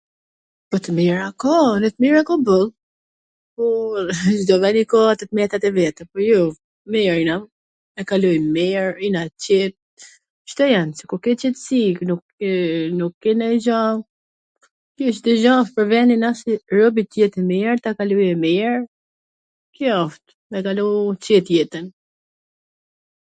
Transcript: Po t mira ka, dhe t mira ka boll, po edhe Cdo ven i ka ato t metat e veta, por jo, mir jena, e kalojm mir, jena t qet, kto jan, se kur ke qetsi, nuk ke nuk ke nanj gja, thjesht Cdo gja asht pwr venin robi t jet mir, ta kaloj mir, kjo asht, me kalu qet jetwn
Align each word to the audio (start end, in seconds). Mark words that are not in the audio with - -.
Po 0.69 0.77
t 0.85 0.93
mira 0.97 1.25
ka, 1.41 1.57
dhe 1.81 1.89
t 1.93 2.03
mira 2.03 2.19
ka 2.27 2.35
boll, 2.45 2.67
po 3.53 3.63
edhe 4.03 4.37
Cdo 4.43 4.55
ven 4.63 4.77
i 4.79 4.81
ka 4.93 4.99
ato 5.11 5.23
t 5.29 5.37
metat 5.39 5.63
e 5.69 5.71
veta, 5.79 6.01
por 6.11 6.21
jo, 6.29 6.37
mir 6.95 7.03
jena, 7.17 7.35
e 7.99 8.05
kalojm 8.11 8.45
mir, 8.57 8.85
jena 9.03 9.21
t 9.29 9.35
qet, 9.45 9.73
kto 10.53 10.63
jan, 10.73 10.89
se 10.97 11.03
kur 11.11 11.21
ke 11.27 11.31
qetsi, 11.43 11.81
nuk 12.11 12.23
ke 12.39 12.49
nuk 13.01 13.13
ke 13.25 13.31
nanj 13.43 13.59
gja, 13.67 13.79
thjesht 14.95 15.23
Cdo 15.25 15.33
gja 15.41 15.53
asht 15.59 15.73
pwr 15.77 15.87
venin 15.93 16.23
robi 16.77 17.01
t 17.11 17.21
jet 17.21 17.35
mir, 17.51 17.75
ta 17.83 17.89
kaloj 17.99 18.31
mir, 18.45 18.73
kjo 19.77 19.87
asht, 20.03 20.25
me 20.49 20.57
kalu 20.69 20.85
qet 21.27 21.47
jetwn 21.57 21.87